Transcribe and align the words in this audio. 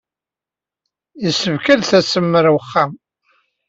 Yessefk 1.23 1.65
ad 1.73 1.79
d-tasem 1.81 2.27
ɣer 2.35 2.45
wexxam. 2.53 2.91